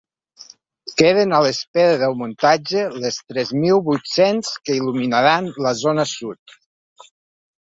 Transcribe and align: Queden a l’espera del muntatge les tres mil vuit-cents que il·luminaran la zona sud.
Queden 1.01 1.33
a 1.39 1.41
l’espera 1.47 1.99
del 2.03 2.15
muntatge 2.21 2.85
les 3.03 3.19
tres 3.33 3.51
mil 3.65 3.83
vuit-cents 3.91 4.51
que 4.65 4.79
il·luminaran 4.79 5.53
la 5.69 5.75
zona 5.83 6.09
sud. 6.15 6.59